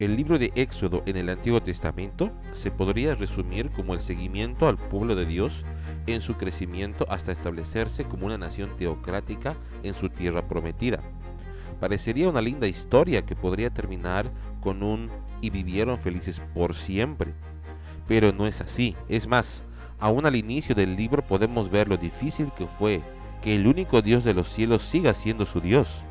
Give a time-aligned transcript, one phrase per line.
[0.00, 4.78] El libro de Éxodo en el Antiguo Testamento se podría resumir como el seguimiento al
[4.78, 5.64] pueblo de Dios
[6.06, 11.00] en su crecimiento hasta establecerse como una nación teocrática en su tierra prometida.
[11.80, 14.30] Parecería una linda historia que podría terminar
[14.60, 17.34] con un y vivieron felices por siempre.
[18.06, 18.94] Pero no es así.
[19.08, 19.64] Es más,
[19.98, 23.02] aún al inicio del libro podemos ver lo difícil que fue
[23.42, 26.04] que el único Dios de los cielos siga siendo su Dios.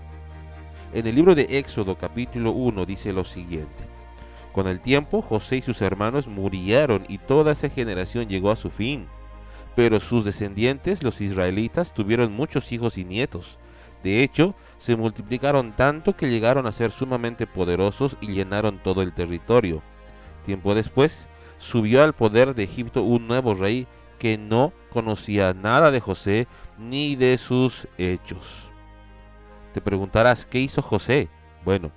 [0.97, 3.83] En el libro de Éxodo capítulo 1 dice lo siguiente.
[4.51, 8.71] Con el tiempo José y sus hermanos murieron y toda esa generación llegó a su
[8.71, 9.05] fin.
[9.75, 13.59] Pero sus descendientes, los israelitas, tuvieron muchos hijos y nietos.
[14.01, 19.13] De hecho, se multiplicaron tanto que llegaron a ser sumamente poderosos y llenaron todo el
[19.13, 19.83] territorio.
[20.47, 23.85] Tiempo después, subió al poder de Egipto un nuevo rey
[24.17, 26.47] que no conocía nada de José
[26.79, 28.71] ni de sus hechos.
[29.77, 31.29] Te preguntarás, ¿qué hizo José?
[31.63, 31.91] Bueno,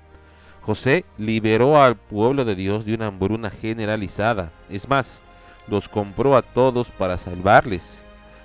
[0.60, 4.52] José liberó al pueblo de Dios de una hambruna generalizada.
[4.68, 5.22] Es más,
[5.66, 8.04] los compró a todos para salvarles.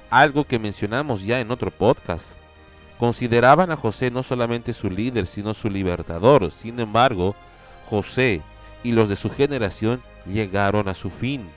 [0.09, 2.37] Algo que mencionamos ya en otro podcast.
[2.97, 6.49] Consideraban a José no solamente su líder, sino su libertador.
[6.49, 7.35] Sin embargo,
[7.89, 8.41] José
[8.85, 11.49] y los de su generación llegaron a su fin.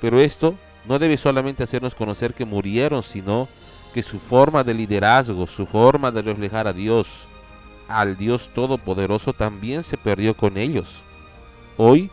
[0.00, 0.54] Pero esto
[0.86, 3.48] no debe solamente hacernos conocer que murieron, sino
[3.92, 7.26] que su forma de liderazgo, su forma de reflejar a Dios,
[7.88, 11.02] al Dios Todopoderoso, también se perdió con ellos.
[11.76, 12.10] Hoy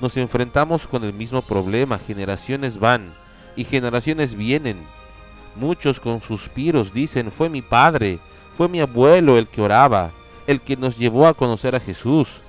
[0.00, 3.14] nos enfrentamos con el mismo problema, generaciones van
[3.56, 4.78] y generaciones vienen.
[5.56, 8.18] Muchos con suspiros dicen, fue mi padre,
[8.56, 10.10] fue mi abuelo el que oraba,
[10.46, 12.42] el que nos llevó a conocer a Jesús,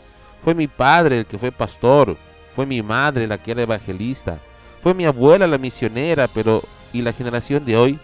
[0.43, 2.17] fue mi padre el que fue pastor,
[2.55, 4.39] fue mi madre la que era evangelista,
[4.81, 6.61] fue mi abuela la misionera, pero
[6.91, 7.99] ¿y la generación de hoy?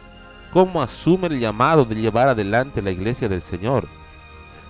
[0.51, 3.87] ¿Cómo asume el llamado de llevar adelante la iglesia del Señor?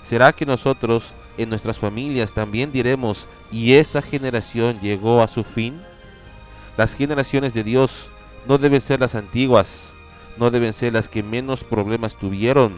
[0.03, 5.81] ¿Será que nosotros en nuestras familias también diremos, y esa generación llegó a su fin?
[6.75, 8.09] Las generaciones de Dios
[8.45, 9.94] no deben ser las antiguas,
[10.38, 12.73] no deben ser las que menos problemas tuvieron.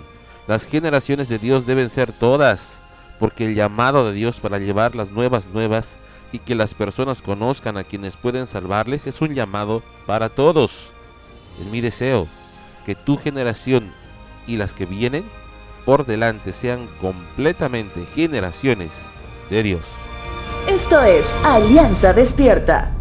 [0.47, 2.81] Las generaciones de Dios deben ser todas,
[3.19, 5.97] porque el llamado de Dios para llevar las nuevas nuevas
[6.31, 10.91] y que las personas conozcan a quienes pueden salvarles es un llamado para todos.
[11.59, 12.27] Es mi deseo
[12.85, 13.91] que tu generación
[14.47, 15.23] y las que vienen
[15.85, 18.91] por delante sean completamente generaciones
[19.49, 19.85] de Dios.
[20.67, 23.00] Esto es Alianza Despierta.